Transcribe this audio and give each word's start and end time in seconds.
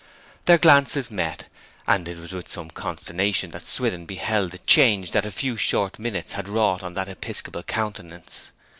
Their 0.45 0.57
glances 0.57 1.11
met, 1.11 1.45
and 1.85 2.07
it 2.07 2.17
was 2.17 2.31
with 2.33 2.49
some 2.49 2.71
consternation 2.71 3.51
that 3.51 3.67
Swithin 3.67 4.07
beheld 4.07 4.49
the 4.49 4.57
change 4.57 5.11
that 5.11 5.27
a 5.27 5.31
few 5.31 5.57
short 5.57 5.99
minutes 5.99 6.31
had 6.31 6.49
wrought 6.49 6.81
in 6.81 6.95
that 6.95 7.07
episcopal 7.07 7.61
countenance. 7.61 8.49